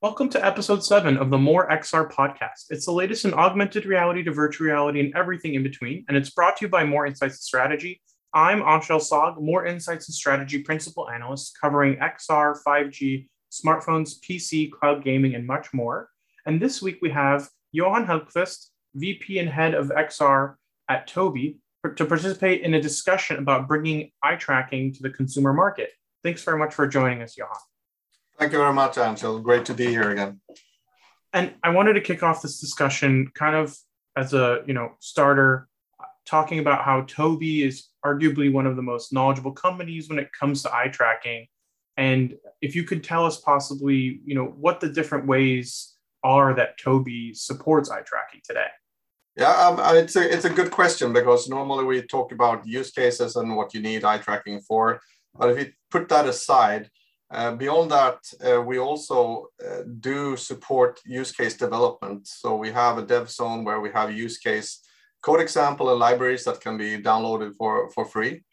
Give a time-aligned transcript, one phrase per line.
[0.00, 2.66] Welcome to episode seven of the Moor XR podcast.
[2.70, 6.30] It's the latest in augmented reality to virtual reality and everything in between, and it's
[6.30, 8.00] brought to you by Moor Insights and Strategy.
[8.32, 15.02] I'm Anshel Sag, Moor Insights and Strategy Principal Analyst, covering XR, 5G, smartphones, PC, cloud
[15.02, 16.10] gaming, and much more.
[16.46, 20.54] And this week we have Johan Hellqvist, VP and Head of XR
[20.88, 21.56] at Tobii,
[21.96, 25.90] to participate in a discussion about bringing eye tracking to the consumer market.
[26.22, 27.58] Thanks very much for joining us, Johan.
[28.38, 29.42] Thank you very much, Anshel.
[29.42, 30.40] Great to be here again.
[31.32, 33.76] And I wanted to kick off this discussion kind of
[34.16, 35.68] as a you know starter,
[36.24, 40.62] talking about how Tobii is arguably one of the most knowledgeable companies when it comes
[40.62, 41.46] to eye tracking.
[41.96, 46.78] And if you could tell us possibly, you know, what the different ways are that
[46.78, 48.68] Tobii supports eye tracking today.
[49.36, 52.90] Yeah, um, uh, it's a it's a good question because normally we talk about use
[52.92, 55.00] cases and what you need eye tracking for.
[55.34, 56.90] But if you put that aside,
[57.30, 62.26] uh, beyond that, uh, we also uh, do support use case development.
[62.26, 64.80] So we have a dev zone where we have use case
[65.20, 68.44] code example and libraries that can be downloaded for, for free.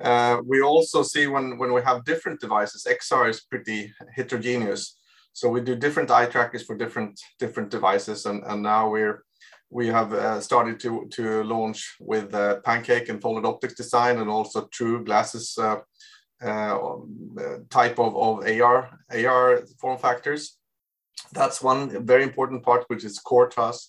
[0.00, 4.98] Uh, we also see when, when we have different devices, XR is pretty heterogeneous.
[5.32, 9.24] So we do different eye trackers for different different devices, and, and now we're
[9.70, 12.32] we have uh, started to to launch with
[12.64, 15.58] Pancake and folded optics design, and also true glasses
[16.44, 20.58] Uh, um, type of, of AR, AR form factors.
[21.32, 23.88] That's one very important part, which is core to us.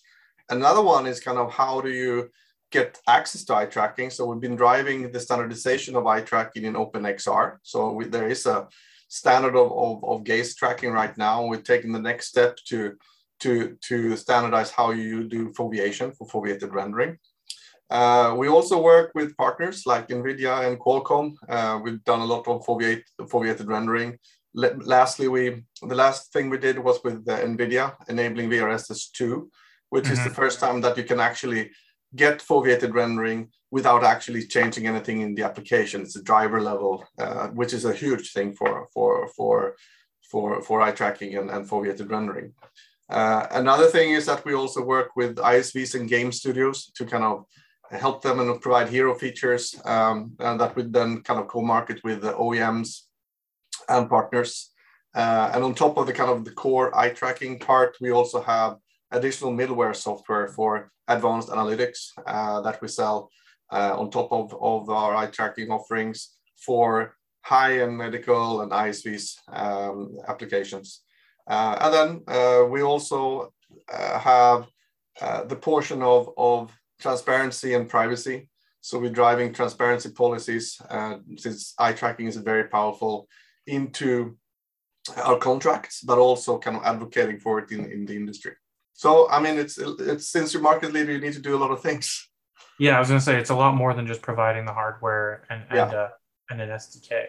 [0.49, 2.29] Another one is kind of how do you
[2.71, 4.11] get access to eye tracking?
[4.11, 7.57] So we've been driving the standardization of eye tracking in OpenXR.
[7.63, 8.67] So we, there is a
[9.07, 11.45] standard of, of, of gaze tracking right now.
[11.45, 12.95] We're taking the next step to,
[13.39, 17.17] to, to standardize how you do foveation for foveated rendering.
[17.89, 21.35] Uh, we also work with partners like NVIDIA and Qualcomm.
[21.47, 24.17] Uh, we've done a lot of foveated, foveated rendering.
[24.53, 29.47] lastly, we the last thing we did was with NVIDIA enabling VRSS2,
[29.89, 30.13] which mm-hmm.
[30.13, 30.41] is the mm-hmm.
[30.41, 31.71] first time that you can actually
[32.15, 36.01] get foveated rendering without actually changing anything in the application.
[36.01, 39.75] It's a driver level, uh, which is a huge thing for for for
[40.29, 42.53] for for eye tracking and, and foveated rendering.
[43.09, 47.23] Uh, another thing is that we also work with ISVs and game studios to kind
[47.23, 47.45] of
[47.93, 52.33] help them and provide hero features um, that would then kind of co-market with the
[52.33, 53.03] OEMs
[53.89, 54.71] and partners.
[55.15, 58.41] Uh, and on top of the kind of the core eye tracking part, we also
[58.41, 58.77] have
[59.11, 63.29] additional middleware software for advanced analytics uh, that we sell
[63.71, 70.17] uh, on top of, of our eye tracking offerings for high-end medical and ISVs um,
[70.27, 71.01] applications.
[71.47, 73.53] Uh, and then uh, we also
[73.93, 74.67] uh, have
[75.47, 76.71] the portion of, of
[77.03, 78.49] transparency and privacy.
[78.81, 83.27] So we're driving transparency policies uh, since eye tracking is very powerful
[83.67, 84.37] into
[85.17, 88.53] our contracts, but also kind of advocating for it in, in the industry.
[88.93, 91.71] So I mean, it's it's since you're market leader, you need to do a lot
[91.71, 92.29] of things.
[92.79, 95.43] Yeah, I was going to say it's a lot more than just providing the hardware
[95.49, 95.99] and and, yeah.
[95.99, 96.09] uh,
[96.49, 97.25] and an SDK.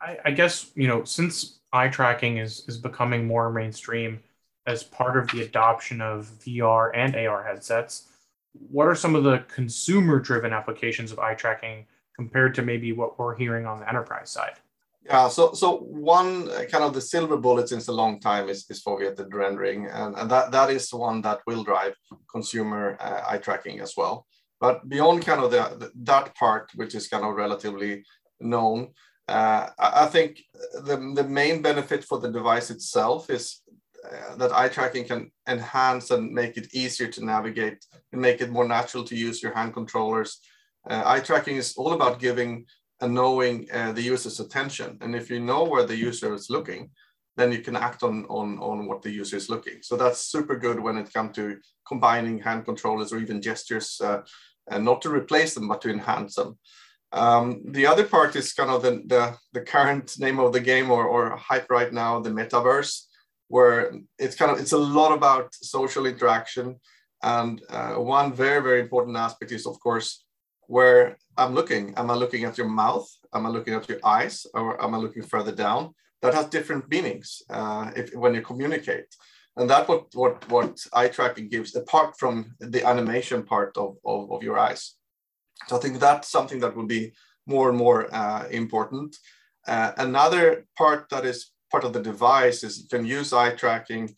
[0.00, 4.20] I, I guess you know since eye tracking is is becoming more mainstream
[4.66, 8.09] as part of the adoption of VR and AR headsets,
[8.52, 13.18] what are some of the consumer driven applications of eye tracking compared to maybe what
[13.18, 14.54] we're hearing on the enterprise side?
[15.06, 18.66] Yeah, so so one uh, kind of the silver bullet since a long time is,
[18.68, 21.94] is foveated rendering, and, and that, that is the one that will drive
[22.30, 24.26] consumer uh, eye tracking as well.
[24.60, 28.04] But beyond kind of the, that part, which is kind of relatively
[28.40, 28.90] known,
[29.26, 30.42] uh, I, I think
[30.74, 33.62] the, the main benefit for the device itself is
[34.04, 38.50] uh, that eye tracking can enhance and make it easier to navigate and make it
[38.50, 40.40] more natural to use your hand controllers.
[40.88, 42.64] Uh, eye tracking is all about giving
[43.00, 44.98] and knowing uh, the user's attention.
[45.00, 46.90] And if you know where the user is looking,
[47.36, 49.78] then you can act on, on, on what the user is looking.
[49.82, 54.22] So that's super good when it comes to combining hand controllers or even gestures, uh,
[54.70, 56.58] and not to replace them, but to enhance them.
[57.12, 60.90] Um, the other part is kind of the, the, the current name of the game
[60.90, 63.06] or, or hype right now, the metaverse
[63.50, 66.66] where it's kind of it's a lot about social interaction.
[67.22, 70.24] And uh, one very very important aspect is of course
[70.76, 71.84] where i'm looking.
[71.96, 73.08] Am i looking at your mouth?
[73.34, 74.46] Am i looking at your eyes?
[74.54, 75.82] Or am i looking further down?
[76.22, 79.10] That has different meanings uh, if, when you communicate.
[79.56, 84.30] And that what what what eye tracking gives apart from the animation part of, of,
[84.34, 84.82] of your eyes.
[85.66, 87.02] So i think that's something that will be
[87.54, 89.10] more and more uh, important.
[89.66, 94.14] Uh, another part that is part of the device is you can use eye tracking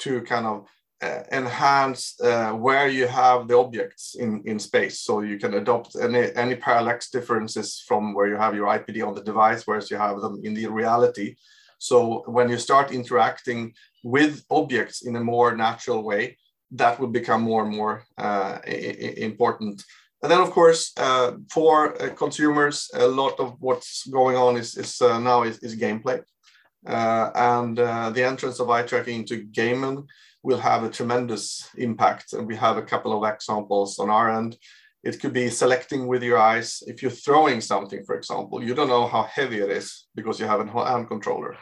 [0.00, 0.66] to kind of
[1.02, 5.00] uh, enhance uh, where you have the objects in, in space.
[5.00, 9.14] So you can adopt any, any parallax differences from where you have your IPD on
[9.14, 11.36] the device, whereas you have them in the reality.
[11.78, 16.38] So when you start interacting with objects in a more natural way,
[16.70, 19.82] that will become more and more uh, important.
[20.22, 24.76] And then, of course, uh, for uh, consumers, a lot of what's going on is,
[24.76, 26.22] is uh, now is, is gameplay.
[26.86, 30.06] Uh, and uh, the entrance of eye tracking into gaming
[30.42, 32.32] will have a tremendous impact.
[32.32, 34.56] And we have a couple of examples on our end.
[35.02, 36.82] It could be selecting with your eyes.
[36.86, 40.46] If you're throwing something, for example, you don't know how heavy it is because you
[40.46, 41.56] have a hand controller.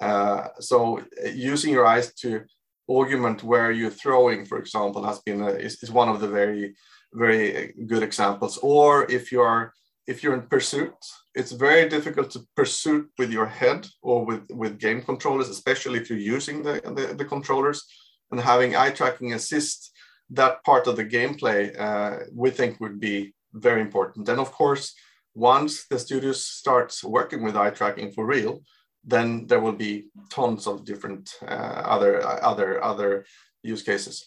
[0.00, 2.42] Uh, so uh, using your eyes to
[2.88, 6.74] augment where you're throwing, for example, has been a, is, is one of the very
[7.12, 8.58] very good examples.
[8.58, 9.72] Or if you are
[10.06, 10.94] if you're in pursuit,
[11.34, 16.08] it's very difficult to pursue with your head or with, with game controllers, especially if
[16.08, 17.84] you're using the, the, the controllers
[18.30, 19.92] and having eye tracking assist
[20.30, 24.28] that part of the gameplay, uh, we think would be very important.
[24.28, 24.94] And of course,
[25.34, 28.62] once the studios starts working with eye tracking for real,
[29.04, 33.24] then there will be tons of different uh, other other other
[33.62, 34.26] use cases.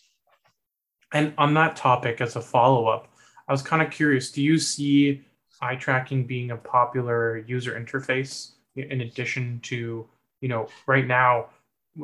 [1.11, 3.11] And on that topic, as a follow up,
[3.47, 5.25] I was kind of curious: Do you see
[5.61, 10.07] eye tracking being a popular user interface in addition to
[10.41, 11.47] you know right now?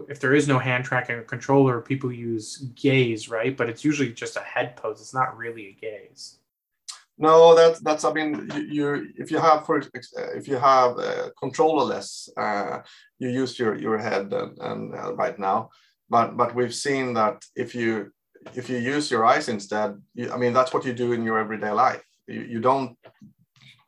[0.09, 3.55] If there is no hand tracking or controller, people use gaze, right?
[3.55, 4.99] But it's usually just a head pose.
[4.99, 6.39] It's not really a gaze.
[7.17, 8.03] No, that's that's.
[8.03, 9.81] I mean, you, you if you have for
[10.35, 12.81] if you have uh, controllerless, uh,
[13.19, 15.69] you use your your head and, and uh, right now.
[16.09, 18.11] But but we've seen that if you
[18.53, 21.39] if you use your eyes instead, you, I mean that's what you do in your
[21.39, 22.03] everyday life.
[22.27, 22.97] You, you don't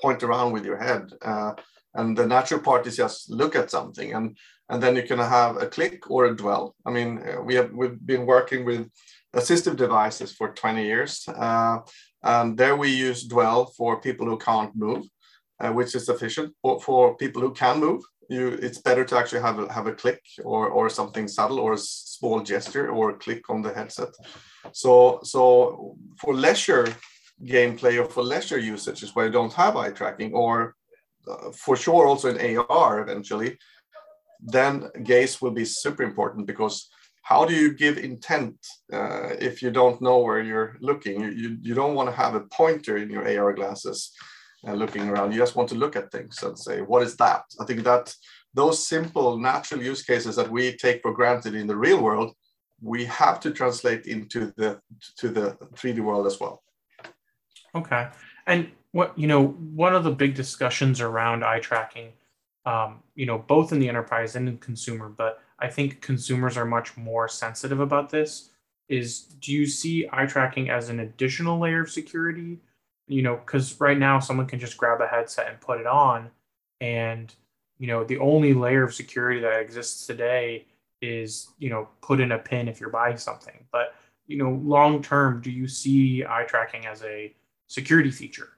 [0.01, 1.53] point around with your head, uh,
[1.95, 4.37] and the natural part is just look at something, and
[4.69, 6.75] and then you can have a click or a dwell.
[6.85, 8.89] I mean, uh, we have we've been working with
[9.35, 11.27] assistive devices for 20 years.
[11.27, 11.79] Uh,
[12.23, 15.05] and there we use dwell for people who can't move,
[15.59, 16.53] uh, which is sufficient.
[16.63, 19.93] But for people who can move, you, it's better to actually have a, have a
[19.93, 24.09] click or, or something subtle or a small gesture or a click on the headset.
[24.73, 26.87] So, so for leisure
[27.43, 30.75] gameplay or for leisure usages where you don't have eye tracking or
[31.27, 33.57] uh, for sure also in AR eventually,
[34.39, 36.89] then gaze will be super important because
[37.23, 38.55] how do you give intent
[38.93, 41.21] uh, if you don't know where you're looking?
[41.21, 44.13] You, you, you don't want to have a pointer in your AR glasses
[44.63, 45.33] and uh, looking around.
[45.33, 47.43] You just want to look at things and say, what is that?
[47.59, 48.13] I think that
[48.53, 52.33] those simple natural use cases that we take for granted in the real world,
[52.81, 54.79] we have to translate into the
[55.17, 56.63] to the 3D world as well.
[57.75, 58.07] Okay.
[58.45, 62.13] And what you know, one of the big discussions around eye tracking,
[62.65, 66.65] um, you know, both in the enterprise and in consumer, but I think consumers are
[66.65, 68.49] much more sensitive about this.
[68.89, 72.59] Is do you see eye tracking as an additional layer of security?
[73.07, 76.29] You know, because right now someone can just grab a headset and put it on,
[76.81, 77.33] and
[77.79, 80.65] you know the only layer of security that exists today
[81.01, 83.65] is you know put in a pin if you're buying something.
[83.71, 83.95] But
[84.27, 87.33] you know, long term, do you see eye tracking as a
[87.67, 88.49] security feature?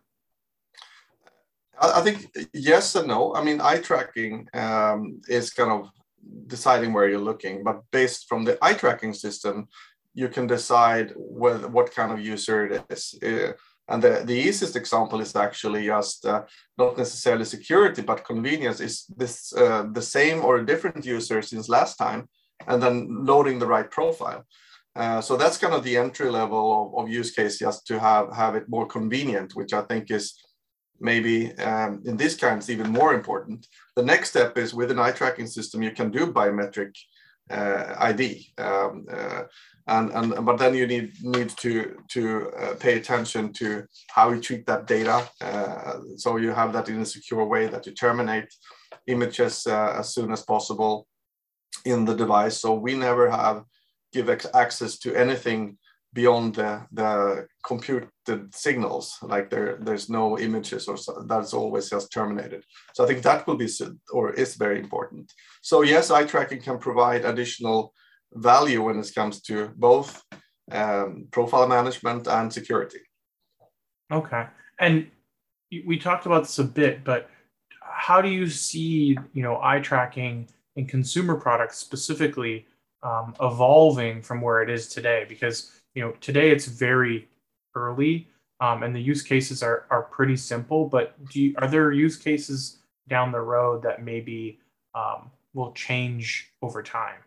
[1.82, 3.34] I think yes and no.
[3.34, 5.90] I mean, eye tracking um, is kind of
[6.48, 9.68] deciding where you're looking, but based from the eye tracking system,
[10.14, 13.16] you can decide whether, what kind of user it is.
[13.24, 13.54] Uh,
[13.88, 16.44] and the, the easiest example is actually just uh,
[16.78, 18.80] not necessarily security, but convenience.
[18.82, 22.28] Is this uh, the same or a different user since last time?
[22.68, 24.44] And then loading the right profile.
[25.00, 28.36] Uh, so that's kind of the entry level of, of use case, just to have,
[28.36, 30.38] have it more convenient, which I think is
[31.00, 33.66] maybe um, in this case even more important.
[33.96, 36.94] The next step is with an eye tracking system, you can do biometric
[37.50, 39.44] uh, ID, um, uh,
[39.88, 44.40] and, and but then you need need to to uh, pay attention to how you
[44.40, 45.28] treat that data.
[45.42, 48.54] Uh, so you have that in a secure way that you terminate
[49.08, 51.08] images as soon as possible
[51.86, 52.60] in the device.
[52.60, 53.64] So we never have
[54.12, 55.78] give access to anything
[56.14, 58.10] beyond the, the computed
[58.54, 62.64] signals, like there, there's no images or so, that's always just terminated.
[62.96, 63.70] So I think that will be,
[64.12, 65.32] or is very important.
[65.62, 67.94] So yes, eye tracking can provide additional
[68.34, 70.24] value when it comes to both
[70.72, 73.00] um, profile management and security.
[74.12, 74.46] Okay.
[74.80, 75.08] And
[75.86, 77.30] we talked about this a bit, but
[77.82, 82.66] how do you see, you know, eye tracking in consumer products specifically
[83.04, 85.26] um, evolving from where it is today?
[85.28, 87.28] Because you know today it's very
[87.76, 88.28] early
[88.62, 92.18] um, and the use cases are, are pretty simple but do you, are there use
[92.18, 94.60] cases down the road that maybe
[94.96, 97.20] um, will change over time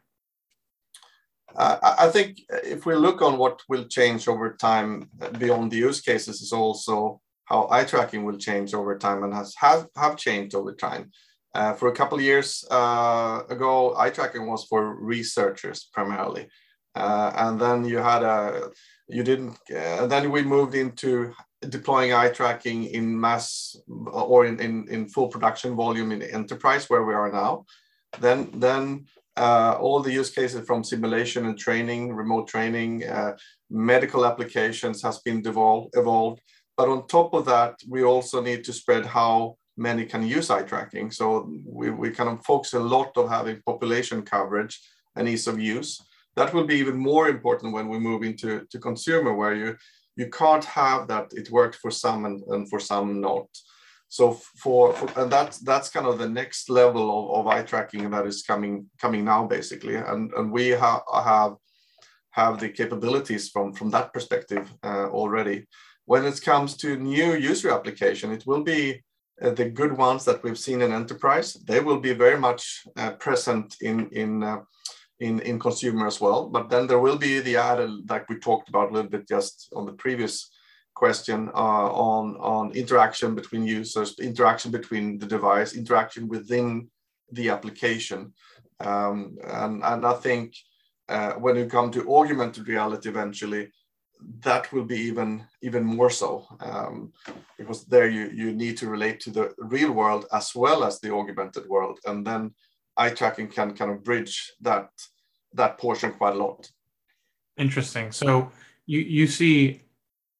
[1.54, 6.00] uh, I think if we look on what will change over time beyond the use
[6.00, 10.54] cases is also how eye tracking will change over time and has have, have changed
[10.54, 11.10] over time.
[11.54, 16.48] Uh, for a couple years uh, ago, eye tracking was for researchers primarily,
[16.94, 18.70] uh, and then you had a
[19.08, 19.58] you didn't.
[19.70, 21.32] Uh, then we moved into
[21.68, 27.04] deploying eye tracking in mass or in, in, in full production volume in enterprise where
[27.04, 27.64] we are now.
[28.20, 29.06] Then then
[29.36, 33.36] uh, all the use cases from simulation and training, remote training, uh,
[33.70, 36.40] medical applications has been devolved, evolved.
[36.76, 40.62] But on top of that, we also need to spread how many can use eye
[40.62, 41.10] tracking.
[41.10, 44.80] So we, we kind of focus a lot of having population coverage
[45.16, 46.00] and ease of use.
[46.36, 49.76] That will be even more important when we move into to consumer, where you
[50.16, 53.48] you can't have that it worked for some and, and for some not.
[54.08, 58.10] So for, for, and that's that's kind of the next level of, of eye tracking
[58.10, 61.54] that is coming coming now basically, and and we ha- have
[62.30, 65.66] have the capabilities from from that perspective uh, already.
[66.04, 69.02] When it comes to new user application, it will be
[69.50, 73.76] the good ones that we've seen in enterprise, they will be very much uh, present
[73.80, 74.60] in in, uh,
[75.20, 76.48] in in consumer as well.
[76.48, 79.72] But then there will be the added, like we talked about a little bit just
[79.74, 80.50] on the previous
[80.94, 86.88] question uh, on on interaction between users, interaction between the device, interaction within
[87.32, 88.32] the application,
[88.80, 90.54] um, and and I think
[91.08, 93.70] uh, when you come to augmented reality eventually
[94.40, 96.46] that will be even even more so.
[96.60, 97.12] Um,
[97.58, 101.14] because there you you need to relate to the real world as well as the
[101.14, 101.98] augmented world.
[102.06, 102.54] And then
[102.96, 104.90] eye tracking can kind of bridge that
[105.54, 106.70] that portion quite a lot.
[107.56, 108.12] Interesting.
[108.12, 108.50] So
[108.86, 109.82] you you see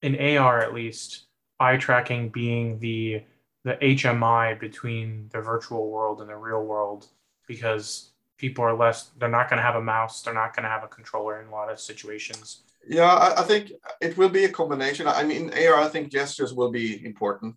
[0.02, 1.26] in ar at least
[1.60, 3.22] eye tracking being the
[3.64, 7.06] the hmi between the virtual world and the real world
[7.46, 10.68] because people are less they're not going to have a mouse they're not going to
[10.68, 14.44] have a controller in a lot of situations yeah, I, I, think it will be
[14.44, 15.06] a combination.
[15.06, 17.56] I mean, AR, I think gestures will be important,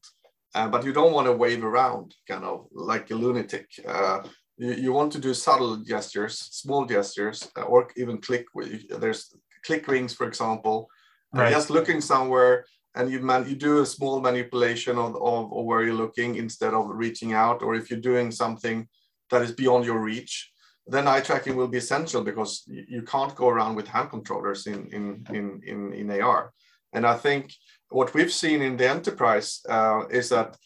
[0.53, 3.67] uh, but you don't want to wave around kind of like a lunatic.
[3.87, 4.21] Uh,
[4.57, 8.45] you, you, want to do subtle gestures, small gestures, uh, or even click.
[8.89, 10.89] There's click rings, for example.
[11.35, 11.51] Uh, right.
[11.51, 12.65] just looking somewhere
[12.95, 16.73] and you man you do a small manipulation of, of, of where you're looking instead
[16.73, 18.87] of reaching out, or if you're doing something
[19.29, 20.51] that is beyond your reach,
[20.87, 24.87] then eye tracking will be essential because you can't go around with hand controllers in,
[24.91, 26.51] in, in, in, in AR.
[26.93, 27.53] And I think
[27.89, 30.57] what we've seen in the enterprise uh, is that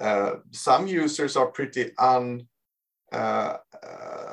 [0.00, 2.46] uh, some users are pretty un,
[3.12, 3.56] uh,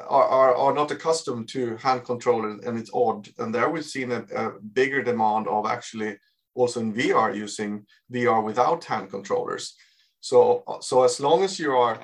[0.10, 3.28] are, are, are not accustomed to hand controllers and it's odd.
[3.38, 6.18] And there we've seen a, a bigger demand of actually
[6.56, 9.75] also in VR using VR without hand controllers.
[10.22, 12.00] So, so as long as you are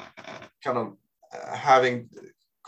[0.63, 0.93] kind of
[1.33, 2.09] uh, having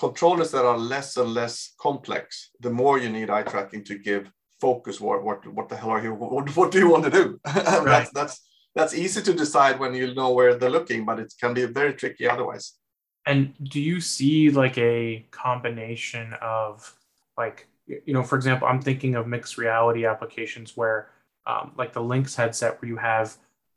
[0.05, 4.23] controllers that are less and less complex, the more you need eye tracking to give
[4.59, 4.95] focus.
[4.99, 6.13] What what what the hell are you?
[6.35, 7.25] What, what do you want to do?
[7.45, 7.85] Right.
[7.93, 8.35] that's that's
[8.77, 11.93] that's easy to decide when you know where they're looking, but it can be very
[12.01, 12.65] tricky otherwise.
[13.25, 13.39] And
[13.75, 16.73] do you see like a combination of
[17.41, 17.57] like
[18.07, 20.99] you know, for example, I'm thinking of mixed reality applications where
[21.51, 23.27] um, like the Lynx headset where you have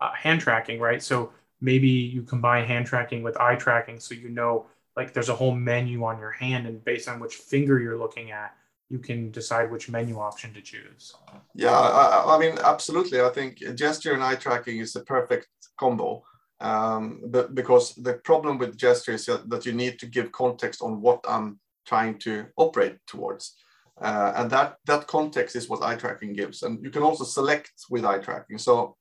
[0.01, 1.03] uh, hand tracking, right?
[1.03, 4.67] So maybe you combine hand tracking with eye tracking, so you know
[4.97, 8.31] like there's a whole menu on your hand and based on which finger you're looking
[8.31, 8.57] at
[8.89, 11.15] you can decide which menu option to choose.
[11.55, 13.21] Yeah i, I mean absolutely.
[13.21, 15.49] I think gesture and eye tracking is the perfect
[15.79, 16.23] combo.
[16.61, 21.03] Um, but because the problem with gesture is that you need to give context on
[21.03, 23.55] what i'm trying to operate towards.
[24.01, 26.63] Uh, and that that context is what eye tracking gives.
[26.63, 28.59] And you can also select with eye tracking.
[28.59, 28.97] So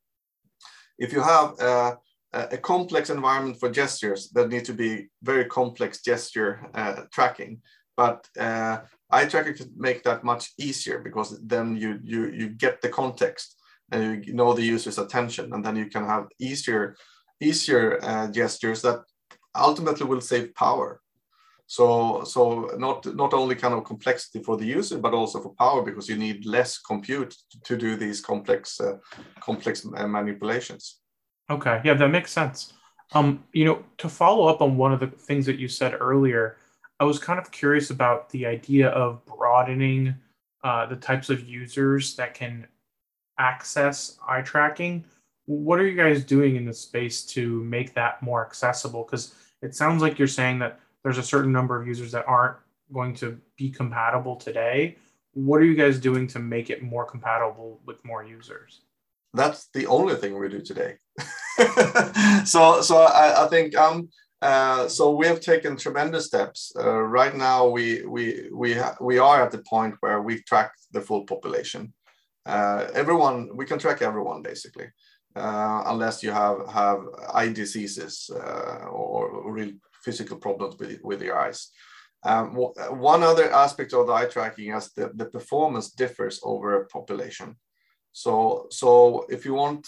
[0.98, 1.96] if you have uh,
[2.36, 7.62] a complex environment for gestures that need to be very complex gesture uh, tracking.
[7.96, 12.82] But uh, eye tracking can make that much easier because then you, you, you get
[12.82, 13.56] the context
[13.92, 16.98] and you know the user's attention and then you can have easier,
[17.40, 19.00] easier uh, gestures that
[19.56, 21.02] ultimately will save power.
[21.68, 25.82] So, so not, not only kind of complexity for the user, but also for power
[25.84, 28.98] because you need less compute to, to do these complex, uh,
[29.40, 31.00] complex uh, manipulations.
[31.50, 32.74] Okay, yeah, that makes sense.
[33.14, 36.58] Um, you know, to follow up on one of the things that you said earlier,
[37.00, 40.16] I was kind of curious about the idea of broadening
[40.64, 42.68] uh, the types of users that can
[43.38, 45.06] access eye tracking.
[45.46, 49.04] What are you guys doing in the space to make that more accessible?
[49.04, 52.58] Because it sounds like you're saying that there's a certain number of users that aren't
[52.92, 54.96] going to be compatible today.
[55.34, 58.82] What are you guys doing to make it more compatible with more users?
[59.34, 60.98] That's the only thing we do today.
[62.46, 64.10] so so I, I think um
[64.42, 66.72] uh, so we have taken tremendous steps.
[66.78, 71.02] Uh, right now, we we we we are at the point where we track the
[71.02, 71.94] full population.
[72.46, 74.88] Uh, everyone, we can track everyone basically,
[75.36, 77.00] uh, unless you have have
[77.34, 79.72] eye diseases uh, or, or real
[80.04, 81.72] physical problems with, with your eyes.
[82.24, 86.86] Um, one other aspect of the eye tracking is that the performance differs over a
[86.88, 87.56] population.
[88.12, 89.88] So, so if you want,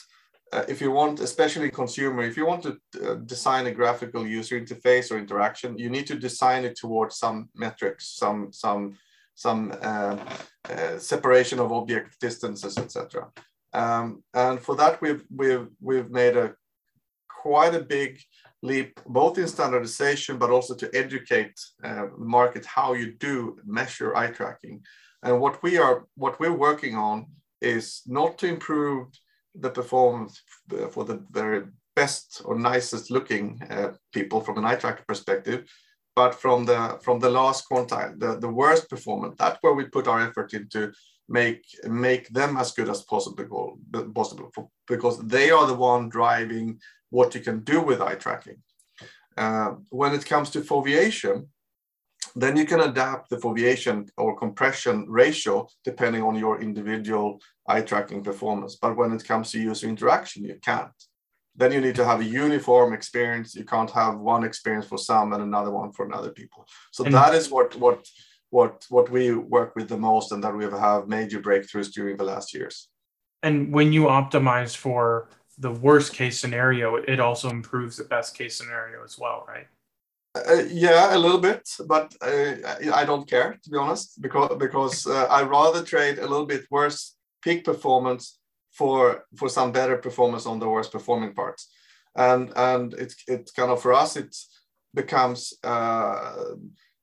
[0.53, 4.59] uh, if you want, especially consumer, if you want to uh, design a graphical user
[4.59, 8.97] interface or interaction, you need to design it towards some metrics, some some
[9.35, 10.17] some uh,
[10.69, 13.29] uh separation of object distances, etc.
[13.73, 16.55] Um, and for that, we've we've we've made a
[17.41, 18.19] quite a big
[18.63, 24.31] leap, both in standardization, but also to educate uh, market how you do measure eye
[24.31, 24.81] tracking.
[25.23, 27.27] And what we are, what we're working on
[27.61, 29.07] is not to improve
[29.55, 30.41] the performance
[30.91, 31.63] for the very
[31.95, 35.65] best or nicest looking uh, people from an eye tracker perspective,
[36.15, 39.35] but from the from the last quantile, the, the worst performance.
[39.37, 40.91] That's where we put our effort into
[41.29, 43.77] make make them as good as possible
[44.13, 44.49] possible
[44.87, 48.59] because they are the one driving what you can do with eye tracking.
[49.37, 51.47] Uh, when it comes to foveation,
[52.41, 58.23] then you can adapt the foveation or compression ratio depending on your individual eye tracking
[58.23, 58.75] performance.
[58.75, 60.91] But when it comes to user interaction, you can't.
[61.55, 63.55] Then you need to have a uniform experience.
[63.55, 66.67] You can't have one experience for some and another one for another people.
[66.91, 68.05] So and that is what what
[68.51, 72.17] what what we work with the most, and that we have had major breakthroughs during
[72.17, 72.89] the last years.
[73.41, 78.55] And when you optimize for the worst case scenario, it also improves the best case
[78.55, 79.67] scenario as well, right?
[80.45, 82.55] Uh, yeah, a little bit, but uh,
[82.93, 86.65] I don't care to be honest, because because uh, I rather trade a little bit
[86.69, 88.39] worse peak performance
[88.71, 91.69] for for some better performance on the worst performing parts,
[92.15, 94.35] and and it's it's kind of for us it
[94.93, 96.33] becomes uh,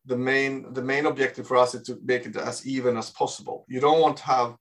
[0.06, 3.64] the main the main objective for us is to make it as even as possible.
[3.68, 4.56] You don't want to have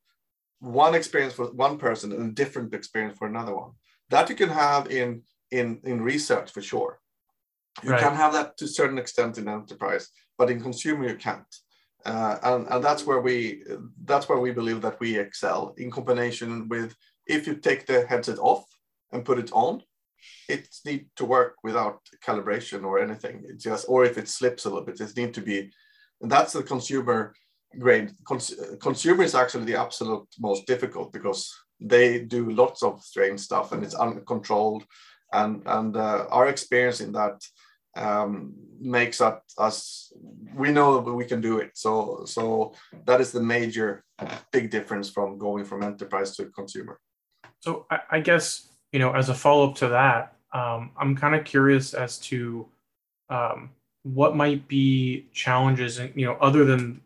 [0.59, 3.71] one experience for one person and a different experience for another one.
[4.09, 6.99] That you can have in in in research for sure.
[7.81, 8.01] You right.
[8.01, 11.55] can have that to a certain extent in enterprise, but in consumer you can't.
[12.05, 13.63] Uh, and, and that's where we
[14.03, 18.39] that's where we believe that we excel in combination with if you take the headset
[18.39, 18.65] off
[19.13, 19.81] and put it on,
[20.49, 23.43] it need to work without calibration or anything.
[23.47, 25.71] It just or if it slips a little bit, it need to be.
[26.21, 27.33] And that's the consumer
[27.79, 28.11] grade.
[28.25, 33.71] Cons- consumer is actually the absolute most difficult because they do lots of strange stuff
[33.71, 34.83] and it's uncontrolled.
[35.33, 37.41] And and uh, our experience in that
[37.95, 40.13] um, makes us, us
[40.55, 41.71] we know that we can do it.
[41.73, 42.73] So so
[43.05, 44.03] that is the major
[44.51, 46.99] big difference from going from enterprise to consumer.
[47.59, 51.35] So I, I guess you know as a follow up to that, um, I'm kind
[51.35, 52.67] of curious as to
[53.29, 53.71] um,
[54.03, 57.01] what might be challenges, and you know, other than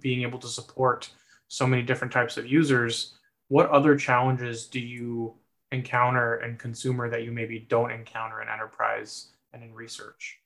[0.00, 1.10] being able to support
[1.48, 3.14] so many different types of users.
[3.48, 5.34] What other challenges do you
[5.72, 10.40] encounter in consumer that you maybe don't encounter in enterprise and in research?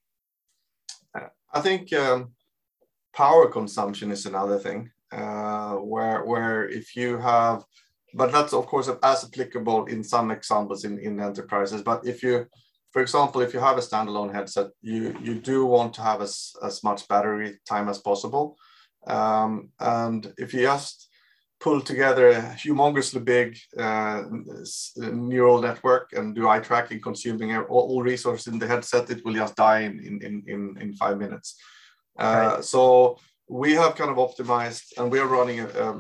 [1.54, 2.32] I think um,
[3.14, 7.64] power consumption is another thing uh, where where if you have,
[8.12, 11.82] but that's of course as applicable in some examples in, in enterprises.
[11.82, 12.46] But if you,
[12.90, 16.52] for example, if you have a standalone headset, you you do want to have as,
[16.62, 18.58] as much battery time as possible.
[19.06, 21.08] Um, and if you just
[21.64, 23.48] pull together a humongously big
[23.86, 24.22] uh,
[25.30, 29.56] neural network and do eye tracking, consuming all, resources in the headset, it will just
[29.56, 31.56] die in, in, in, in five minutes.
[32.18, 32.64] Uh, right.
[32.64, 33.16] So
[33.48, 35.98] we have kind of optimized and we are running a, um,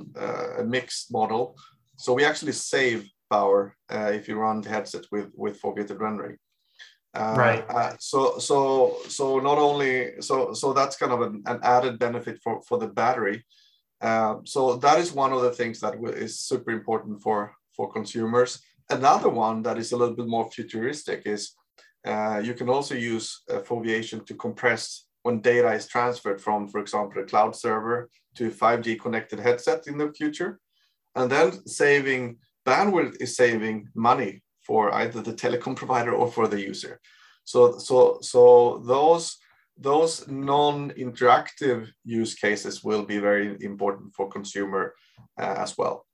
[0.60, 1.56] a mixed model.
[1.96, 6.36] So we actually save power uh, if you run the headset with, with foveated rendering.
[7.14, 7.64] Uh, right.
[7.70, 12.36] Uh, so so so not only so so that's kind of an, an added benefit
[12.42, 13.44] for for the battery,
[14.04, 18.60] um, so that is one of the things that is super important for, for consumers.
[18.90, 21.52] Another one that is a little bit more futuristic is
[22.06, 26.80] uh, you can also use uh, foveation to compress when data is transferred from, for
[26.80, 30.60] example, a cloud server to a 5G connected headset in the future.
[31.16, 32.36] And then saving
[32.66, 37.00] bandwidth is saving money for either the telecom provider or for the user.
[37.44, 39.38] So, so, so those
[39.76, 44.94] those non-interactive use cases will be very important for consumer
[45.38, 46.06] uh, as well.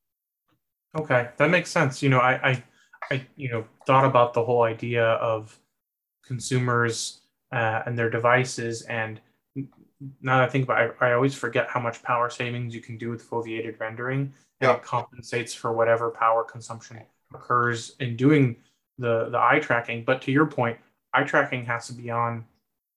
[0.96, 2.02] Okay, that makes sense.
[2.02, 2.64] You know, I, I,
[3.10, 5.58] I, you know, thought about the whole idea of
[6.24, 7.20] consumers
[7.52, 9.20] uh, and their devices, and
[10.22, 12.80] now that I think about, it, I, I always forget how much power savings you
[12.80, 14.32] can do with foveated rendering.
[14.60, 14.76] And yeah.
[14.76, 17.00] it compensates for whatever power consumption
[17.34, 18.56] occurs in doing
[18.98, 20.04] the the eye tracking.
[20.04, 20.78] But to your point,
[21.14, 22.44] eye tracking has to be on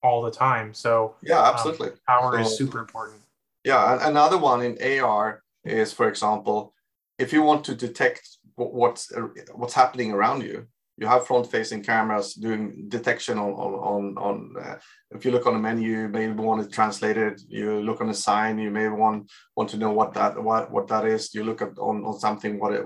[0.03, 0.73] all the time.
[0.73, 1.89] So yeah, um, absolutely.
[1.89, 3.21] Um, power so, is super important.
[3.63, 6.73] Yeah, another one in AR is, for example,
[7.17, 9.11] if you want to detect what's
[9.55, 14.75] what's happening around you, you have front-facing cameras doing detection on on on, on uh,
[15.11, 17.41] if you look on a menu, you may want to translate it.
[17.47, 20.87] You look on a sign, you may want want to know what that what what
[20.89, 21.33] that is.
[21.33, 22.85] You look at on, on something, what it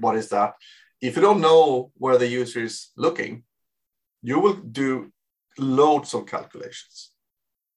[0.00, 0.54] what is that?
[1.00, 3.44] If you don't know where the user is looking,
[4.22, 5.12] you will do
[5.58, 7.12] loads of calculations.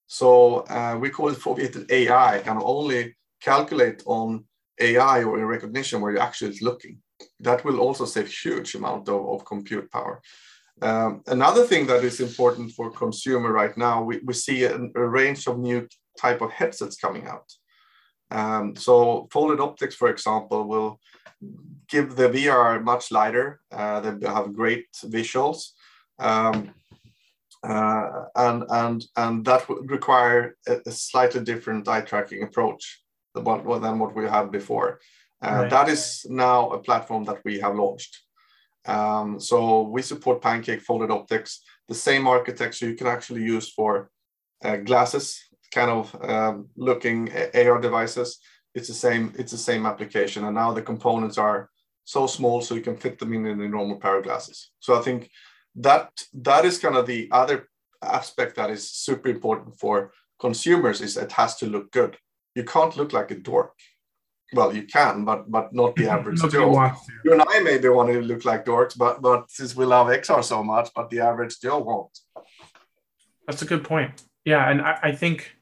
[0.08, 4.44] So uh, we call it foveated AI, can only calculate on
[4.80, 6.98] AI or in recognition where you actually looking.
[7.40, 10.22] That will also save huge amount of, of compute power.
[10.82, 15.08] Um, another thing that is important for consumer right now, we, we see a, a
[15.08, 15.88] range of new
[16.20, 17.50] type of headsets coming out.
[18.32, 21.00] Um, so folded optics, for example, will
[21.88, 23.62] give the VR much lighter.
[23.72, 25.72] Uh, they have great visuals.
[26.18, 26.74] Um,
[27.64, 33.04] uh, and and and that would require a, a, slightly different eye tracking approach
[33.36, 35.00] than what, than what we had before.
[35.44, 35.70] Uh, right.
[35.70, 38.18] That is now a platform that we have launched.
[38.86, 44.10] Um, so we support Pancake folded optics, the same architecture you can actually use for
[44.64, 45.40] uh, glasses,
[45.72, 48.40] kind of um, looking AR devices.
[48.74, 49.34] It's the same.
[49.38, 51.70] It's the same application, and now the components are
[52.06, 54.72] so small so you can fit them in in normal pair of glasses.
[54.80, 55.30] So I think
[55.76, 57.68] that that is kind of the other
[58.02, 62.18] aspect that is super important for consumers is it has to look good.
[62.56, 63.74] You can't look like a dork
[64.54, 66.92] well, you can, but but not the average Joe.
[67.24, 70.44] You and I maybe want to look like dorks, but but since we love XR
[70.44, 72.18] so much, but the average Joe won't.
[73.48, 74.24] That's a good point.
[74.46, 75.56] Yeah, and I, I think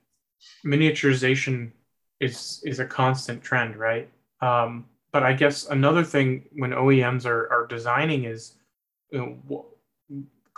[0.66, 1.72] miniaturization
[2.20, 4.10] is is a constant trend, right?
[4.42, 8.56] Um, but I guess another thing when OEMs are are designing is
[9.12, 9.66] you know,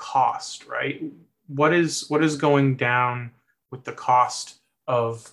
[0.02, 1.02] cost, right?
[1.48, 3.32] What is what is going down
[3.72, 5.30] with the cost of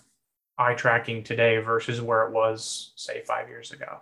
[0.59, 4.01] eye tracking today versus where it was, say, five years ago?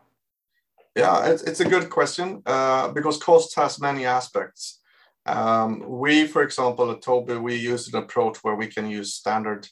[0.97, 4.81] Yeah, it's, it's a good question uh, because cost has many aspects.
[5.27, 9.69] Um, we, for example, at Tobii, we use an approach where we can use standard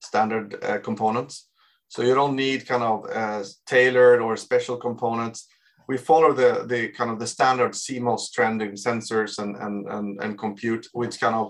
[0.00, 1.48] standard uh, components.
[1.88, 5.46] So you don't need kind of uh, tailored or special components.
[5.92, 10.38] We follow the the kind of the standard CMOS trending sensors and and and, and
[10.44, 11.46] compute, which kind of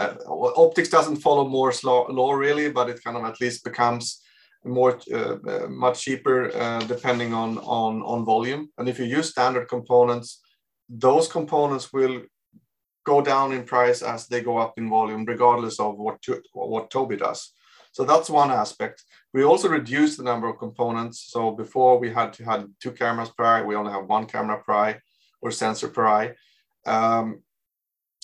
[0.00, 0.14] uh,
[0.64, 4.04] optics doesn't follow Moore's law, law really, but it kind of at least becomes
[4.64, 5.36] more uh,
[5.68, 8.62] much cheaper uh, depending on, on on volume.
[8.76, 10.28] And if you use standard components,
[11.06, 12.16] those components will
[13.12, 16.90] go down in price as they go up in volume, regardless of what to, what
[16.90, 17.40] Tobii does.
[17.92, 18.96] So that's one aspect.
[19.32, 21.26] We also reduced the number of components.
[21.28, 24.62] So before we had to had two cameras per eye, we only have one camera
[24.62, 25.00] per eye
[25.40, 26.34] or sensor per eye.
[26.84, 27.42] Um,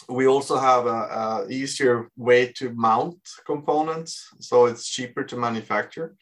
[0.08, 6.16] we also have a, easier way to mount components, so it's cheaper to manufacture.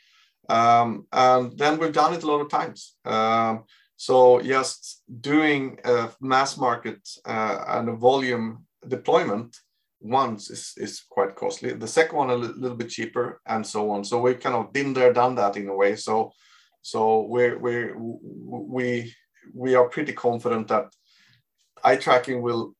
[0.49, 2.97] Um, and then we've done it a lot of times.
[3.05, 3.65] Um,
[3.97, 9.57] so just doing a mass market uh, and a volume deployment
[10.05, 11.73] once is, is quite costly.
[11.73, 14.05] The second one a little bit cheaper, and so on.
[14.05, 15.97] So we've kind of been there, done that in a way.
[15.97, 16.33] So
[16.83, 19.15] so we're, we're we
[19.55, 20.93] we are pretty confident that
[21.83, 22.75] eye tracking will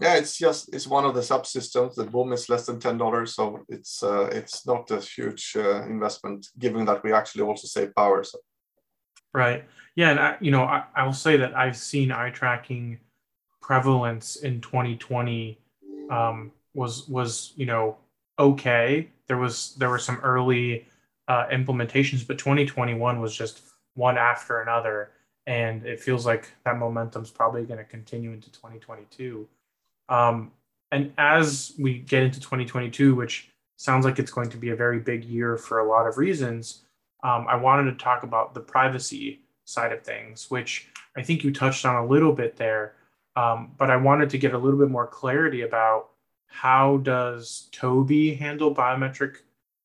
[0.00, 1.96] yeah, it's just it's one of the subsystems.
[1.96, 5.82] The BOM is less than ten dollars, so it's uh, it's not a huge uh,
[5.86, 8.22] investment, given that we actually also save power.
[8.22, 8.38] So.
[9.34, 9.64] Right.
[9.96, 13.00] Yeah, and I, you know, I, I will say that I've seen eye tracking
[13.60, 15.58] prevalence in 2020
[16.10, 17.96] um, was was you know
[18.38, 19.08] okay.
[19.26, 20.86] There was there were some early
[21.26, 23.62] uh, implementations, but 2021 was just
[23.94, 25.10] one after another,
[25.46, 29.46] and it feels like that momentum's probably going to continue into 2022.
[30.08, 30.52] Um,
[30.90, 35.00] and as we get into 2022, which sounds like it's going to be a very
[35.00, 36.84] big year for a lot of reasons,
[37.22, 41.52] um, I wanted to talk about the privacy side of things, which I think you
[41.52, 42.94] touched on a little bit there.
[43.36, 46.10] Um, but I wanted to get a little bit more clarity about
[46.48, 49.36] how does Tobii handle biometric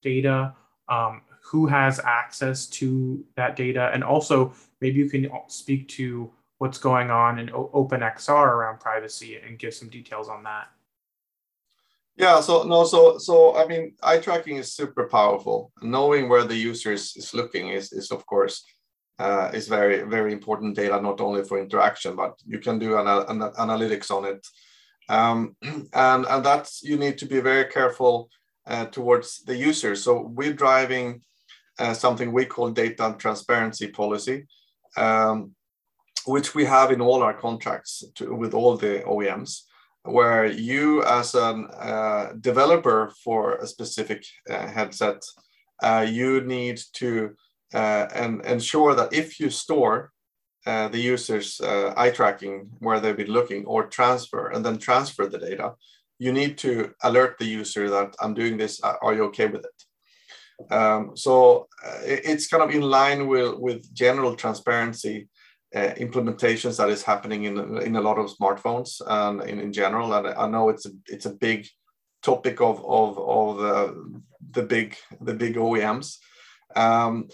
[0.01, 0.55] data?
[0.89, 3.91] Um, who has access to that data?
[3.93, 9.59] And also, maybe you can speak to what's going on in OpenXR around privacy and
[9.59, 10.69] give some details on that.
[12.15, 15.71] Yeah, so no, so so I mean, eye tracking is super powerful.
[15.81, 18.63] Knowing where the user is, is looking is, is of course
[19.17, 23.07] uh, is very very important data, not only for interaction, but you can do an,
[23.07, 24.45] an analytics on it,
[25.09, 28.29] um, and and that's you need to be very careful
[28.67, 29.95] uh, towards the user.
[29.95, 31.21] So we're driving
[31.79, 34.45] uh, something we call data transparency policy.
[34.95, 35.55] Um,
[36.25, 39.61] which we have in all our contracts to, with all the OEMs,
[40.03, 45.21] where you as a uh, developer for a specific uh, headset,
[45.81, 47.35] uh, you need to
[47.73, 50.11] uh, and ensure that if you store
[50.65, 55.27] uh, the user's uh, eye tracking where they've been looking or transfer and then transfer
[55.27, 55.73] the data,
[56.19, 58.79] you need to alert the user that I'm doing this.
[58.81, 60.73] Are you okay with it?
[60.73, 65.27] Um, so uh, it's kind of in line with, with general transparency
[65.75, 70.13] uh, implementations that is happening in, in a lot of smartphones and in, in general.
[70.13, 71.67] And I know it's a, it's a big
[72.21, 73.93] topic of, of, of uh,
[74.51, 76.17] the big the big OEMs.
[76.75, 77.29] Um,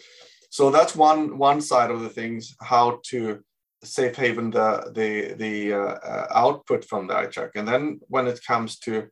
[0.50, 3.40] so that's one one side of the things how to
[3.84, 7.52] safe haven the the the uh, uh, output from the eye track.
[7.56, 9.08] And then when it comes to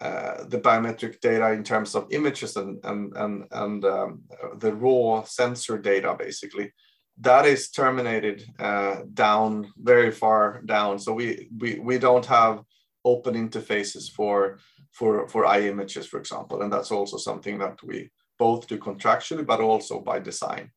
[0.00, 4.22] uh, the biometric data in terms of images and and and, and um,
[4.58, 6.72] the raw sensor data basically
[7.18, 10.98] that is terminated uh, down very far down.
[10.98, 12.62] So we we we don't have
[13.04, 14.58] open interfaces for
[14.92, 16.62] for for eye images for example.
[16.62, 20.70] And that's also something that we both to contractually but also by design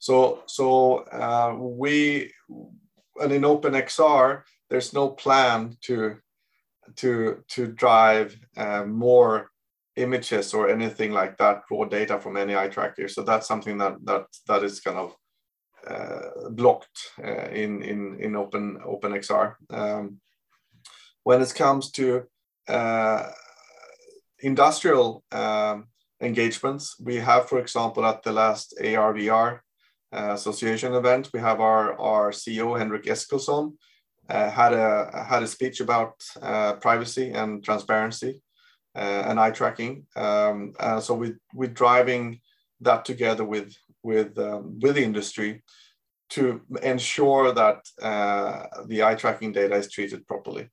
[0.00, 2.32] so, so uh, we,
[3.20, 6.16] and in OpenXR, there's no plan to,
[6.96, 9.50] to, to drive uh, more
[9.96, 13.08] images or anything like that, raw data from any eye tracker.
[13.08, 15.14] So that's something that, that, that is kind of
[15.86, 19.54] uh, blocked uh, in, in, in Open, OpenXR.
[19.68, 20.20] Um,
[21.24, 22.22] when it comes to
[22.68, 23.26] uh,
[24.38, 25.89] industrial um,
[26.20, 29.60] engagements, we have, for example, at the last ARVR
[30.12, 33.74] uh, association event, we have our, our CEO, Henrik Eskilsson,
[34.28, 38.40] uh, had, a, had a speech about uh, privacy and transparency
[38.94, 40.06] uh, and eye tracking.
[40.16, 42.40] Um, uh, so we, we're driving
[42.80, 45.62] that together with, with, um, with the industry
[46.30, 50.68] to ensure that uh, the eye tracking data is treated properly.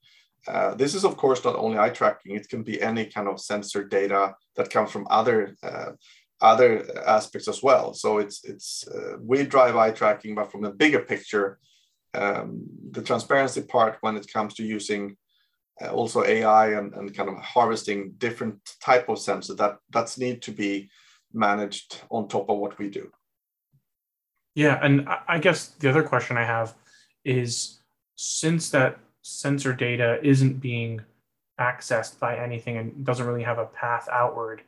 [0.47, 3.39] Uh, this is, of course, not only eye tracking, it can be any kind of
[3.39, 5.91] sensor data that comes from other uh,
[6.39, 7.93] other aspects as well.
[7.93, 11.59] So it's it's uh, we drive eye tracking, but from the bigger picture,
[12.13, 15.17] um, the transparency part when it comes to using
[15.81, 20.41] uh, also AI and, and kind of harvesting different type of sensors that that's need
[20.43, 20.89] to be
[21.33, 23.11] managed on top of what we do.
[24.55, 26.73] Yeah, and I guess the other question I have
[27.23, 27.79] is
[28.15, 28.97] since that
[29.27, 31.01] sensor data isn't being
[31.59, 34.61] accessed by anything and doesn't really have a path outward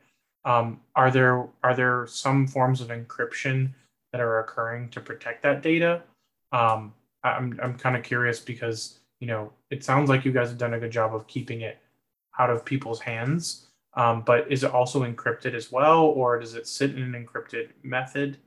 [0.44, 3.70] um, are there are there some forms of encryption
[4.12, 6.02] that are occurring to protect that data?
[6.52, 10.58] Um, I'm I'm kind of curious because you know it sounds like you guys have
[10.58, 11.78] done a good job of keeping it
[12.38, 13.66] out of people's hands.
[13.94, 17.70] Um, but is it also encrypted as well, or does it sit in an encrypted
[17.82, 18.38] method?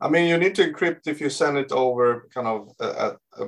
[0.00, 3.44] I mean, you need to encrypt if you send it over kind of a, a,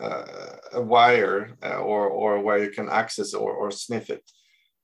[0.00, 4.24] a, a wire uh, or, or where you can access or, or sniff it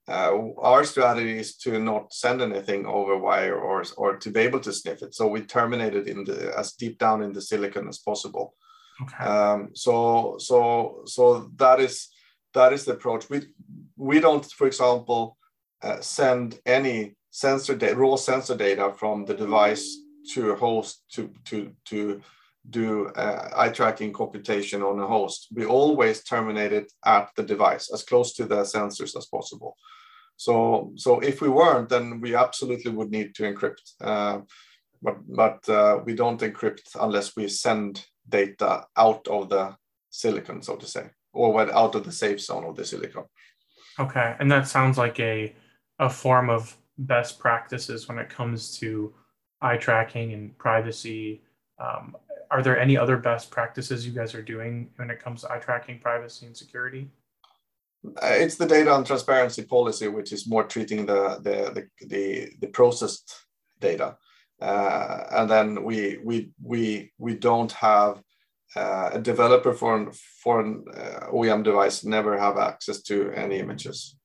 [0.09, 4.59] uh, our strategy is to not send anything over wire or, or to be able
[4.59, 5.13] to sniff it.
[5.13, 8.55] So we terminate it in the as deep down in the silicon as possible.
[9.01, 9.23] Okay.
[9.23, 12.09] Um, so so so that is
[12.55, 13.29] that is the approach.
[13.29, 13.41] We
[13.97, 15.37] we don't, for example,
[15.83, 19.95] uh, send any sensor data, raw sensor data from the device
[20.33, 22.21] to a host to to to
[22.69, 25.47] do uh, eye tracking computation on a host.
[25.53, 29.75] We always terminate it at the device as close to the sensors as possible.
[30.35, 33.93] So, so if we weren't, then we absolutely would need to encrypt.
[33.99, 34.41] Uh,
[35.01, 39.75] but but uh, we don't encrypt unless we send data out of the
[40.09, 43.23] silicon, so to say, or out of the safe zone of the silicon.
[43.99, 45.55] Okay, and that sounds like a
[45.99, 49.13] a form of best practices when it comes to
[49.61, 51.41] eye tracking and privacy.
[51.79, 52.15] Um,
[52.51, 55.59] are there any other best practices you guys are doing when it comes to eye
[55.59, 57.09] tracking, privacy, and security?
[58.05, 62.49] Uh, it's the data and transparency policy, which is more treating the the the, the,
[62.61, 63.45] the processed
[63.79, 64.17] data,
[64.61, 68.21] uh, and then we we we we don't have
[68.75, 70.11] uh, a developer for an,
[70.43, 74.15] for an uh, OEM device never have access to any images.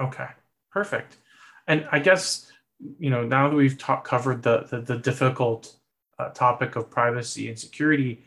[0.00, 0.28] Okay,
[0.70, 1.16] perfect.
[1.66, 2.52] And I guess
[2.98, 5.76] you know now that we've ta- covered the the, the difficult
[6.18, 8.22] uh, topic of privacy and security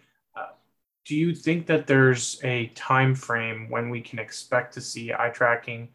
[1.08, 5.30] do you think that there's a time frame when we can expect to see eye
[5.30, 5.88] tracking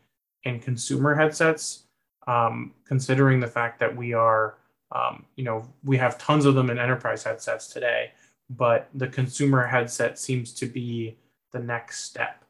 [0.44, 1.84] in consumer headsets?
[2.26, 4.58] Um, considering the fact that we are
[4.92, 8.12] um, you know we have tons of them in enterprise headsets today
[8.48, 11.16] but the consumer headset seems to be
[11.52, 12.44] the next step.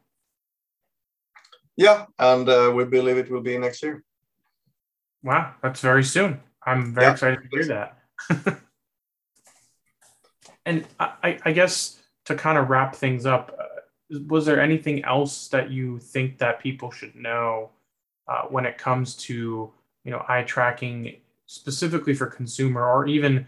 [1.77, 4.05] Yeah and uh, we believe it will be next year
[5.23, 6.41] wow that's very soon.
[6.65, 8.59] I'm very yeah, excited to hear that.
[10.65, 15.49] And I, I guess to kind of wrap things up, uh, was there anything else
[15.49, 17.71] that you think that people should know
[18.29, 19.73] uh, when it comes to
[20.05, 23.47] you know eye tracking specifically for consumer or even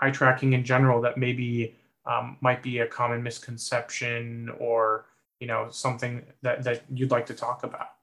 [0.00, 1.74] eye tracking in general that maybe
[2.06, 5.06] um, might be a common misconception or
[5.40, 7.93] you know something that, that you'd like to talk about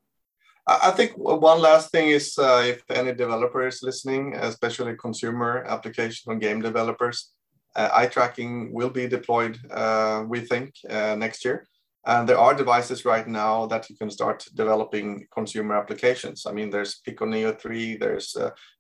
[0.68, 6.32] I think one last thing is uh, if any developer is listening, especially consumer application
[6.32, 7.32] or game developers,
[7.76, 11.68] uh, eye tracking will be deployed, uh, we think, uh, next year.
[12.06, 16.46] And there are devices right now that you can start developing consumer applications.
[16.46, 18.36] I mean, there's Pico Neo 3, there's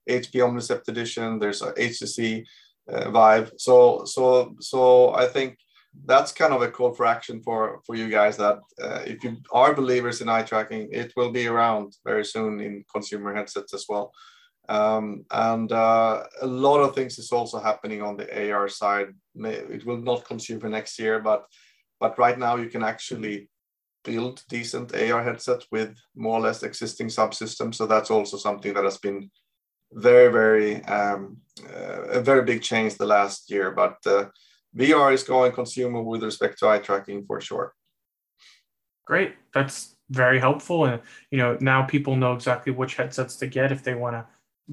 [0.09, 2.45] HP uh, Omnicept Edition, there's HTC
[2.89, 3.51] uh, Vive.
[3.57, 5.57] So, so, so I think
[6.05, 9.37] that's kind of a call for action for for you guys that uh, if you
[9.51, 13.85] are believers in eye tracking it will be around very soon in consumer headsets as
[13.89, 14.11] well.
[14.69, 19.09] Um, and uh, a lot of things is also happening on the ar side.
[19.35, 21.45] It will not consume for next year but
[21.99, 23.49] but right now you can actually
[24.03, 27.75] build decent ar headsets with more or less existing subsystems.
[27.75, 29.29] So that's also something that has been
[29.93, 31.37] very very um,
[31.69, 33.71] uh, a very big change the last year.
[33.71, 34.25] But uh,
[34.75, 37.73] VR is going consumer with respect to eye tracking for sure.
[39.05, 39.33] Great.
[39.53, 40.85] That's very helpful.
[40.85, 44.25] And, you know, now people know exactly which headsets to get if they want to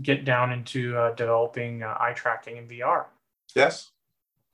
[0.02, 3.06] get down into uh, developing uh, eye tracking in VR.
[3.54, 3.90] Yes.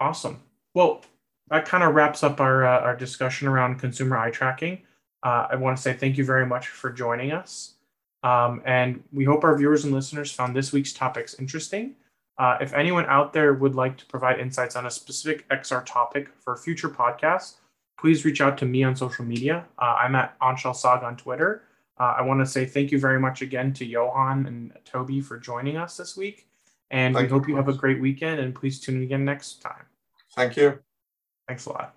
[0.00, 0.42] Awesome.
[0.72, 1.02] Well,
[1.50, 4.78] that kind of wraps up our, uh, our discussion around consumer eye tracking.
[5.22, 7.74] Uh, I want to say thank you very much for joining us.
[8.22, 11.96] Um, and we hope our viewers and listeners found this week's topics interesting.
[12.38, 16.28] Uh, if anyone out there would like to provide insights on a specific XR topic
[16.40, 17.54] for future podcasts,
[17.98, 19.64] please reach out to me on social media.
[19.78, 21.62] Uh, I'm at Anshel Sag on Twitter.
[21.98, 25.38] Uh, I want to say thank you very much again to Johan and Tobii for
[25.38, 26.48] joining us this week.
[26.90, 29.62] And thank we hope you have a great weekend and please tune in again next
[29.62, 29.86] time.
[30.34, 30.80] Thank you.
[31.46, 31.94] Thanks a lot.